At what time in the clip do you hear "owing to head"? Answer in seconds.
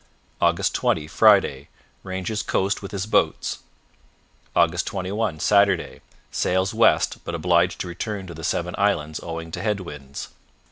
9.21-9.79